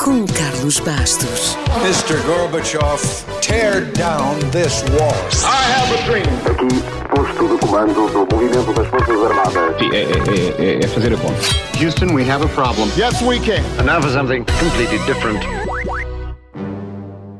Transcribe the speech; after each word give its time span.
com 0.00 0.24
Carlos 0.26 0.80
Bastos. 0.80 1.56
Mr. 1.82 2.16
Gorbachev, 2.24 2.98
tear 3.42 3.84
down 3.92 4.38
this 4.50 4.82
wall. 4.94 5.12
I 5.44 5.62
have 5.72 5.92
a 5.92 6.02
dream. 6.06 6.26
Aqui, 6.46 6.68
posto 7.14 7.48
de 7.48 7.58
comando 7.58 8.08
do 8.08 8.34
movimento 8.34 8.72
das 8.72 8.86
Forças 8.88 9.22
Armadas. 9.22 9.78
Sim, 9.78 9.90
é, 9.92 10.02
é, 10.02 10.78
é, 10.78 10.84
é 10.84 10.88
fazer 10.88 11.12
a 11.12 11.18
conta. 11.18 11.40
Houston, 11.78 12.14
we 12.14 12.22
have 12.22 12.42
a 12.42 12.48
problem. 12.48 12.88
Yes, 12.96 13.20
we 13.20 13.38
can. 13.40 13.62
And 13.78 13.84
now 13.84 14.00
for 14.00 14.10
something 14.10 14.44
completely 14.58 14.98
different. 15.04 15.44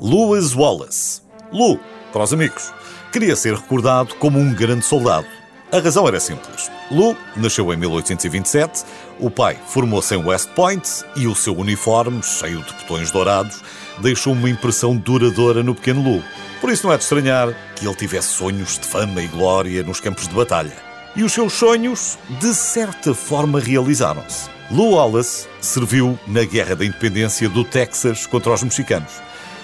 Lewis 0.00 0.54
Wallace. 0.54 1.20
Lou, 1.52 1.78
para 2.10 2.22
os 2.22 2.32
amigos, 2.32 2.72
queria 3.12 3.36
ser 3.36 3.54
recordado 3.54 4.14
como 4.14 4.38
um 4.38 4.54
grande 4.54 4.84
soldado. 4.86 5.26
A 5.70 5.78
razão 5.78 6.08
era 6.08 6.18
simples. 6.18 6.70
Lou 6.90 7.16
nasceu 7.36 7.72
em 7.72 7.76
1827, 7.76 8.84
o 9.18 9.28
pai 9.28 9.58
formou-se 9.66 10.14
em 10.14 10.24
West 10.24 10.48
Point 10.50 10.88
e 11.16 11.26
o 11.26 11.34
seu 11.34 11.56
uniforme, 11.56 12.22
cheio 12.22 12.62
de 12.62 12.72
botões 12.74 13.10
dourados, 13.10 13.60
deixou 13.98 14.32
uma 14.32 14.48
impressão 14.48 14.96
duradoura 14.96 15.64
no 15.64 15.74
pequeno 15.74 16.02
Lou. 16.02 16.22
Por 16.60 16.70
isso 16.70 16.86
não 16.86 16.92
é 16.92 16.96
de 16.96 17.02
estranhar 17.02 17.52
que 17.74 17.84
ele 17.84 17.94
tivesse 17.96 18.28
sonhos 18.28 18.78
de 18.78 18.86
fama 18.86 19.20
e 19.20 19.26
glória 19.26 19.82
nos 19.82 19.98
campos 19.98 20.28
de 20.28 20.34
batalha. 20.34 20.72
E 21.16 21.24
os 21.24 21.32
seus 21.32 21.54
sonhos, 21.54 22.18
de 22.38 22.54
certa 22.54 23.12
forma, 23.14 23.58
realizaram-se. 23.58 24.48
Lou 24.70 24.92
Wallace 24.92 25.48
serviu 25.60 26.18
na 26.26 26.44
Guerra 26.44 26.76
da 26.76 26.84
Independência 26.84 27.48
do 27.48 27.64
Texas 27.64 28.26
contra 28.26 28.52
os 28.52 28.62
mexicanos. 28.62 29.12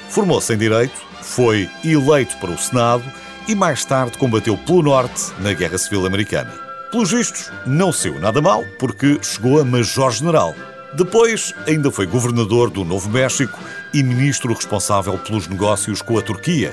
Formou-se 0.09 0.53
em 0.53 0.59
Direito, 0.59 1.01
foi 1.21 1.71
eleito 1.85 2.37
para 2.39 2.51
o 2.51 2.59
Senado 2.59 3.05
e 3.47 3.55
mais 3.55 3.85
tarde 3.85 4.19
combateu 4.19 4.57
pelo 4.59 4.83
Norte 4.83 5.33
na 5.39 5.53
Guerra 5.53 5.79
Civil 5.79 6.05
Americana. 6.05 6.72
Pelos 6.93 7.11
vistos, 7.11 7.51
não 7.65 7.91
saiu 7.91 8.21
nada 8.21 8.43
mal, 8.43 8.63
porque 8.79 9.19
chegou 9.23 9.59
a 9.59 9.65
Major-General. 9.65 10.55
Depois, 10.95 11.55
ainda 11.67 11.91
foi 11.91 12.07
governador 12.07 12.69
do 12.69 12.85
Novo 12.85 13.09
México 13.09 13.59
e 13.95 14.03
ministro 14.03 14.53
responsável 14.53 15.19
pelos 15.19 15.49
negócios 15.49 16.03
com 16.03 16.19
a 16.19 16.21
Turquia. 16.21 16.71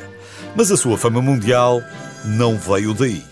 Mas 0.57 0.71
a 0.71 0.75
sua 0.75 0.97
fama 0.97 1.21
mundial 1.21 1.81
não 2.25 2.57
veio 2.57 2.93
daí. 2.93 3.23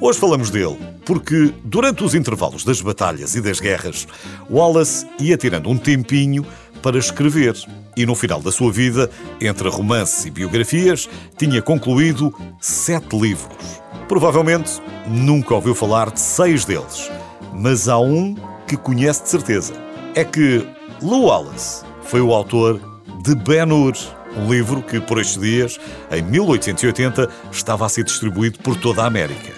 Hoje 0.00 0.20
falamos 0.20 0.48
dele 0.48 0.78
porque, 1.04 1.52
durante 1.64 2.04
os 2.04 2.14
intervalos 2.14 2.62
das 2.62 2.80
batalhas 2.80 3.34
e 3.34 3.40
das 3.40 3.58
guerras, 3.58 4.06
Wallace 4.48 5.04
ia 5.18 5.36
tirando 5.36 5.68
um 5.68 5.76
tempinho 5.76 6.46
para 6.82 6.98
escrever 6.98 7.56
e, 7.96 8.04
no 8.04 8.14
final 8.14 8.40
da 8.40 8.52
sua 8.52 8.70
vida, 8.70 9.10
entre 9.40 9.68
romances 9.68 10.26
e 10.26 10.30
biografias, 10.30 11.08
tinha 11.36 11.62
concluído 11.62 12.32
sete 12.60 13.16
livros. 13.18 13.80
Provavelmente 14.06 14.80
nunca 15.06 15.54
ouviu 15.54 15.74
falar 15.74 16.10
de 16.10 16.20
seis 16.20 16.64
deles, 16.64 17.10
mas 17.52 17.88
há 17.88 17.98
um 17.98 18.36
que 18.68 18.76
conhece 18.76 19.22
de 19.22 19.28
certeza. 19.30 19.72
É 20.14 20.24
que 20.24 20.66
Lou 21.00 21.24
Wallace 21.24 21.84
foi 22.02 22.20
o 22.20 22.32
autor 22.32 22.80
de 23.22 23.34
Ben-Hur, 23.34 23.94
um 24.36 24.52
livro 24.52 24.82
que, 24.82 25.00
por 25.00 25.18
estes 25.18 25.40
dias, 25.40 25.80
em 26.10 26.22
1880, 26.22 27.28
estava 27.50 27.86
a 27.86 27.88
ser 27.88 28.04
distribuído 28.04 28.58
por 28.58 28.76
toda 28.76 29.02
a 29.02 29.06
América. 29.06 29.52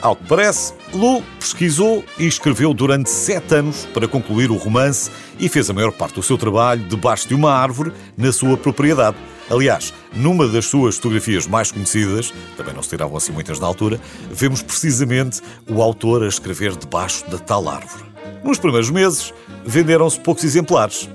Ao 0.00 0.14
que 0.14 0.24
parece, 0.28 0.74
Lou 0.92 1.24
pesquisou 1.40 2.04
e 2.18 2.26
escreveu 2.26 2.72
durante 2.72 3.10
sete 3.10 3.56
anos 3.56 3.84
para 3.92 4.06
concluir 4.06 4.48
o 4.48 4.56
romance 4.56 5.10
e 5.40 5.48
fez 5.48 5.68
a 5.68 5.72
maior 5.72 5.90
parte 5.90 6.14
do 6.14 6.22
seu 6.22 6.38
trabalho 6.38 6.84
debaixo 6.84 7.26
de 7.26 7.34
uma 7.34 7.52
árvore 7.52 7.92
na 8.16 8.30
sua 8.30 8.56
propriedade. 8.56 9.16
Aliás, 9.50 9.92
numa 10.14 10.46
das 10.46 10.66
suas 10.66 10.96
fotografias 10.96 11.48
mais 11.48 11.72
conhecidas, 11.72 12.32
também 12.56 12.74
não 12.74 12.82
se 12.82 12.90
tiravam 12.90 13.16
assim 13.16 13.32
muitas 13.32 13.58
na 13.58 13.66
altura, 13.66 14.00
vemos 14.30 14.62
precisamente 14.62 15.40
o 15.68 15.82
autor 15.82 16.22
a 16.22 16.28
escrever 16.28 16.76
debaixo 16.76 17.28
da 17.28 17.38
tal 17.38 17.68
árvore. 17.68 18.04
Nos 18.44 18.58
primeiros 18.58 18.90
meses, 18.90 19.34
venderam-se 19.64 20.20
poucos 20.20 20.44
exemplares, 20.44 21.08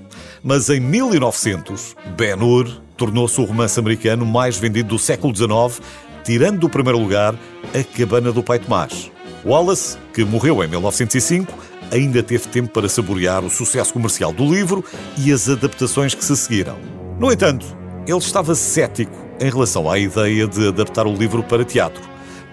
mas 0.44 0.70
em 0.70 0.82
1900, 0.82 1.96
Ben-Hur 2.18 2.70
tornou-se 2.98 3.40
o 3.40 3.46
romance 3.46 3.80
americano 3.80 4.26
mais 4.26 4.58
vendido 4.58 4.90
do 4.90 5.00
século 5.00 5.34
XIX, 5.34 5.80
tirando 6.24 6.60
do 6.60 6.70
primeiro 6.70 6.98
lugar 6.98 7.36
A 7.74 7.98
Cabana 7.98 8.32
do 8.32 8.42
Pai 8.42 8.60
Tomás. 8.60 9.12
Wallace, 9.46 9.98
que 10.14 10.24
morreu 10.24 10.64
em 10.64 10.68
1905, 10.68 11.54
ainda 11.92 12.24
teve 12.24 12.48
tempo 12.48 12.70
para 12.70 12.88
saborear 12.88 13.44
o 13.44 13.50
sucesso 13.50 13.94
comercial 13.94 14.32
do 14.32 14.46
livro 14.46 14.84
e 15.18 15.32
as 15.32 15.50
adaptações 15.50 16.16
que 16.16 16.24
se 16.24 16.36
seguiram. 16.38 16.78
No 17.20 17.32
entanto, 17.32 17.66
ele 18.08 18.18
estava 18.18 18.56
cético 18.56 19.14
em 19.40 19.50
relação 19.50 19.90
à 19.90 20.00
ideia 20.00 20.48
de 20.48 20.70
adaptar 20.70 21.06
o 21.06 21.14
livro 21.14 21.44
para 21.44 21.66
teatro. 21.66 22.02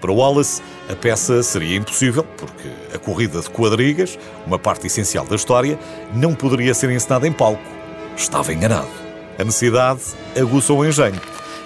Para 0.01 0.11
Wallace, 0.11 0.61
a 0.89 0.95
peça 0.95 1.41
seria 1.43 1.77
impossível, 1.77 2.23
porque 2.37 2.67
a 2.93 2.97
corrida 2.97 3.39
de 3.39 3.49
quadrigas, 3.49 4.17
uma 4.45 4.59
parte 4.59 4.87
essencial 4.87 5.25
da 5.25 5.35
história, 5.35 5.79
não 6.13 6.33
poderia 6.33 6.73
ser 6.73 6.89
encenada 6.89 7.27
em 7.27 7.31
palco. 7.31 7.61
Estava 8.17 8.51
enganado. 8.51 8.89
A 9.39 9.43
necessidade 9.43 10.01
aguçou 10.35 10.79
o 10.79 10.85
engenho 10.85 11.21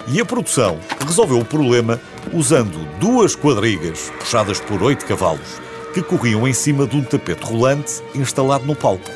e 0.08 0.20
a 0.20 0.24
produção 0.24 0.78
resolveu 1.04 1.38
o 1.38 1.44
problema 1.44 2.00
usando 2.32 2.86
duas 2.98 3.34
quadrigas 3.34 4.12
puxadas 4.18 4.60
por 4.60 4.82
oito 4.82 5.04
cavalos 5.06 5.66
que 5.96 6.02
corriam 6.02 6.46
em 6.46 6.52
cima 6.52 6.86
de 6.86 6.94
um 6.94 7.02
tapete 7.02 7.42
rolante 7.42 8.02
instalado 8.14 8.66
no 8.66 8.76
palco. 8.76 9.10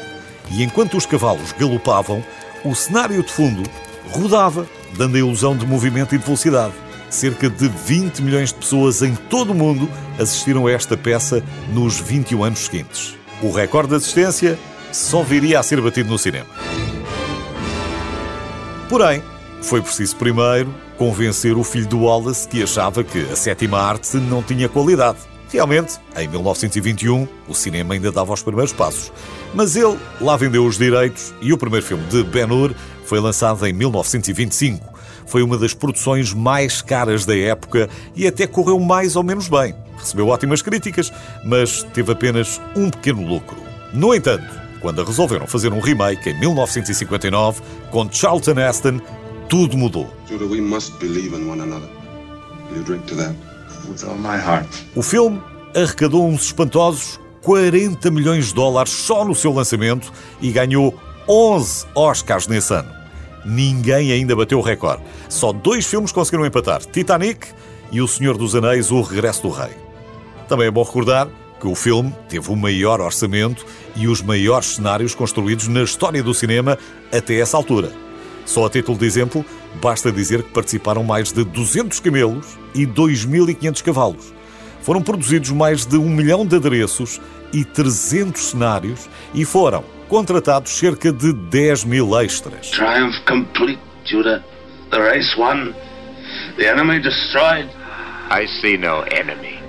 E 0.51 0.63
enquanto 0.63 0.97
os 0.97 1.05
cavalos 1.05 1.53
galopavam, 1.53 2.25
o 2.65 2.75
cenário 2.75 3.23
de 3.23 3.31
fundo 3.31 3.63
rodava, 4.11 4.67
dando 4.97 5.15
a 5.15 5.19
ilusão 5.19 5.55
de 5.55 5.67
movimento 5.67 6.15
e 6.15 6.19
de 6.19 6.25
velocidade. 6.25 6.73
Cerca 7.11 7.51
de 7.51 7.69
20 7.69 8.23
milhões 8.23 8.49
de 8.49 8.55
pessoas 8.55 9.03
em 9.03 9.15
todo 9.15 9.51
o 9.51 9.55
mundo 9.55 9.91
assistiram 10.19 10.67
a 10.67 10.73
esta 10.73 10.97
peça 10.97 11.43
nos 11.71 12.01
21 12.01 12.45
anos 12.45 12.61
seguintes. 12.61 13.15
O 13.43 13.51
recorde 13.51 13.91
de 13.91 13.97
assistência 13.97 14.59
só 14.91 15.23
viria 15.23 15.61
a 15.61 15.63
ser 15.63 15.83
batido 15.83 16.09
no 16.09 16.19
cinema. 16.19 16.47
Porém, 18.89 19.23
foi 19.63 19.83
preciso 19.83 20.17
primeiro 20.17 20.75
convencer 20.97 21.57
o 21.57 21.65
filho 21.65 21.87
do 21.87 22.03
Wallace 22.03 22.47
que 22.47 22.63
achava 22.63 23.03
que 23.05 23.21
a 23.31 23.37
sétima 23.37 23.79
arte 23.79 24.17
não 24.17 24.43
tinha 24.43 24.69
qualidade. 24.69 25.19
Realmente, 25.53 25.95
em 26.17 26.29
1921, 26.29 27.27
o 27.49 27.55
cinema 27.55 27.95
ainda 27.95 28.13
dava 28.13 28.33
os 28.33 28.43
primeiros 28.43 28.73
passos. 28.73 29.13
Mas 29.53 29.75
ele 29.75 29.99
lá 30.21 30.37
vendeu 30.37 30.65
os 30.65 30.79
direitos 30.79 31.35
e 31.41 31.53
o 31.53 31.59
primeiro 31.59 31.85
filme 31.85 32.05
de 32.07 32.23
Ben-Hur 32.23 32.73
foi 33.05 33.19
lançado 33.19 33.67
em 33.67 33.73
1925. 33.73 34.89
Foi 35.27 35.43
uma 35.43 35.59
das 35.59 35.75
produções 35.75 36.33
mais 36.33 36.81
caras 36.81 37.25
da 37.25 37.37
época 37.37 37.89
e 38.15 38.27
até 38.27 38.47
correu 38.47 38.79
mais 38.79 39.17
ou 39.17 39.25
menos 39.25 39.49
bem. 39.49 39.75
Recebeu 39.99 40.29
ótimas 40.29 40.63
críticas, 40.63 41.13
mas 41.45 41.83
teve 41.95 42.13
apenas 42.13 42.61
um 42.77 42.89
pequeno 42.89 43.27
lucro. 43.27 43.57
No 43.93 44.15
entanto, 44.15 44.61
quando 44.81 45.05
resolveram 45.05 45.47
fazer 45.47 45.73
um 45.73 45.81
remake 45.81 46.31
em 46.31 46.39
1959 46.39 47.61
com 47.91 48.11
Charlton 48.11 48.59
Heston, 48.59 49.01
tudo 49.51 49.77
mudou. 49.77 50.09
Judah, 50.27 50.47
we 50.47 50.61
must 50.61 50.93
believe 50.99 51.37
in 51.37 51.51
one 51.51 51.61
another. 51.61 51.89
You 52.75 52.85
drink 52.85 53.05
to 53.07 53.17
that? 53.17 53.35
With 53.89 54.09
all 54.09 54.17
my 54.17 54.39
heart. 54.39 54.69
O 54.95 55.03
filme 55.03 55.43
arrecadou 55.75 56.27
uns 56.27 56.45
espantosos 56.45 57.21
40 57.43 58.11
milhões 58.11 58.47
de 58.47 58.55
dólares 58.55 58.93
só 58.93 59.25
no 59.25 59.35
seu 59.35 59.53
lançamento 59.53 60.13
e 60.41 60.53
ganhou 60.53 60.95
11 61.29 61.87
Oscars 61.95 62.47
nesse 62.47 62.73
ano. 62.73 62.89
Ninguém 63.45 64.13
ainda 64.13 64.37
bateu 64.37 64.59
o 64.59 64.63
recorde. 64.63 65.03
Só 65.29 65.53
dois 65.53 65.85
filmes 65.85 66.13
conseguiram 66.13 66.47
empatar: 66.47 66.81
Titanic 66.85 67.49
e 67.91 68.01
O 68.01 68.07
Senhor 68.07 68.39
dos 68.39 68.55
Anéis, 68.55 68.93
O 68.93 69.03
Regresso 69.03 69.43
do 69.43 69.51
Rei. 69.51 69.73
Também 70.49 70.69
é 70.69 70.71
bom 70.71 70.85
recordar 70.85 71.29
que 71.61 71.67
o 71.67 71.75
filme 71.75 72.15
teve 72.29 72.51
o 72.51 72.57
maior 72.57 73.01
orçamento 73.01 73.67
e 73.97 74.07
os 74.07 74.23
maiores 74.23 74.77
cenários 74.77 75.15
construídos 75.15 75.67
na 75.69 75.83
história 75.83 76.23
do 76.23 76.33
cinema 76.33 76.79
até 77.13 77.35
essa 77.41 77.57
altura. 77.57 77.91
Só 78.45 78.67
a 78.67 78.71
título 78.71 78.99
de 78.99 79.07
exemplo, 79.07 79.45
basta 79.81 80.11
dizer 80.11 80.43
que 80.43 80.51
participaram 80.51 81.05
mais 81.05 81.33
de 81.33 81.45
200 81.45 82.01
camelos 82.01 82.59
e 82.75 82.87
2.500 82.87 83.83
cavalos. 83.83 84.35
Foram 84.83 85.03
produzidos 85.03 85.51
mais 85.51 85.85
de 85.85 85.97
um 85.97 86.09
milhão 86.09 86.47
de 86.47 86.57
adereços 86.57 87.21
e 87.53 87.65
300 87.65 88.43
cenários 88.43 89.09
e 89.35 89.45
foram 89.45 89.85
contratados 90.09 90.73
cerca 90.73 91.13
de 91.13 91.33
10 91.33 91.85
mil 91.85 92.19
extras. 92.19 92.71
Triumph 92.71 93.17
complete, 93.27 93.81
Judah. 94.05 94.43
The 94.91 94.99
race 94.99 95.37
won. 95.39 95.73
The 96.57 96.67
enemy 96.67 97.01
destroyed. 97.01 97.69
I 98.31 98.47
see 98.61 98.77
no 98.77 99.05
enemy. 99.11 99.61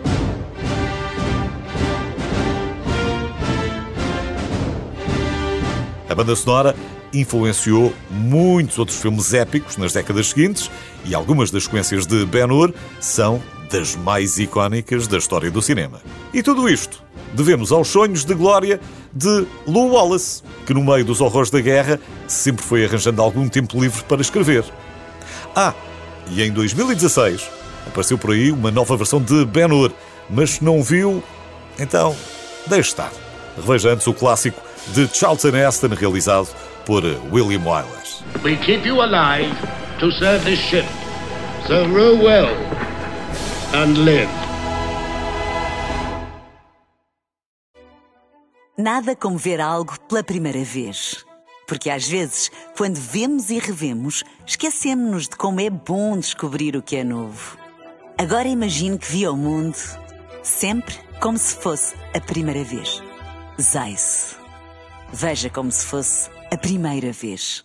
A 6.08 6.16
banda 6.16 6.36
sonora 6.36 6.76
influenciou 7.14 7.94
muitos 8.10 8.78
outros 8.80 9.00
filmes 9.00 9.34
épicos 9.34 9.78
nas 9.78 9.94
décadas 9.94 10.30
seguintes 10.30 10.70
e 11.06 11.14
algumas 11.14 11.52
das 11.52 11.64
sequências 11.64 12.06
de 12.06 12.26
Ben-Hur 12.26 12.74
são 13.00 13.42
das 13.70 13.96
mais 13.96 14.38
icónicas 14.38 15.08
da 15.08 15.18
história 15.18 15.50
do 15.50 15.62
cinema. 15.62 16.02
E 16.34 16.44
tudo 16.44 16.68
isto 16.68 17.02
devemos 17.34 17.72
aos 17.72 17.88
sonhos 17.88 18.26
de 18.26 18.34
glória 18.34 18.80
de 19.14 19.46
Lou 19.66 19.92
Wallace, 19.92 20.44
que 20.66 20.74
no 20.74 20.84
meio 20.84 21.06
dos 21.06 21.22
horrores 21.22 21.50
da 21.50 21.62
guerra 21.62 22.00
sempre 22.28 22.64
foi 22.64 22.86
arranjando 22.86 23.22
algum 23.22 23.48
tempo 23.48 23.80
livre 23.80 24.04
para 24.04 24.22
escrever. 24.22 24.66
Ah, 25.56 25.74
e 26.30 26.42
em 26.42 26.52
2016 26.52 27.50
apareceu 27.88 28.18
por 28.18 28.32
aí 28.32 28.52
uma 28.52 28.72
nova 28.72 28.96
versão 28.96 29.22
de 29.22 29.46
Ben-Hur, 29.46 29.92
mas 30.30 30.52
se 30.52 30.64
não 30.64 30.84
viu, 30.84 31.24
então 31.80 32.16
deixe 32.68 32.90
estar. 32.90 33.12
Reveja 33.56 33.90
antes 33.90 34.08
o 34.08 34.14
clássico 34.14 34.62
de 34.94 35.08
Charlton 35.14 35.56
Heston, 35.56 35.90
realizado 35.90 36.50
por 36.86 37.04
William 37.32 37.66
Wyler. 37.66 38.02
We 38.44 38.58
keep 38.58 38.86
you 38.86 39.02
alive 39.02 39.56
to 40.00 40.12
serve 40.12 40.44
this 40.46 40.60
ship. 40.60 40.86
So 41.68 41.88
row 41.88 42.16
well 42.16 42.56
and 43.74 43.98
live. 44.06 44.30
Nada 48.78 49.16
como 49.16 49.38
ver 49.38 49.62
algo 49.62 50.00
pela 50.08 50.24
primeira 50.24 50.64
vez. 50.64 51.24
Porque 51.68 51.90
às 51.90 52.08
vezes, 52.08 52.50
quando 52.76 52.98
vemos 52.98 53.50
e 53.50 53.60
revemos, 53.60 54.24
esquecemos-nos 54.46 55.30
de 55.30 55.38
como 55.38 55.62
é 55.62 55.70
bom 55.70 56.18
descobrir 56.18 56.76
o 56.76 56.82
que 56.82 56.98
é 56.98 57.04
novo. 57.04 57.58
Agora 58.18 58.48
imagine 58.48 58.98
que 58.98 59.10
viu 59.10 59.34
o 59.34 59.38
mundo 59.38 59.78
sempre 60.44 60.96
como 61.22 61.38
se 61.38 61.56
fosse 61.56 61.96
a 62.16 62.20
primeira 62.20 62.64
vez. 62.64 63.02
Zais. 63.62 64.36
Veja 65.14 65.50
como 65.50 65.72
se 65.72 65.86
fosse 65.86 66.30
a 66.52 66.58
primeira 66.58 67.14
vez. 67.14 67.64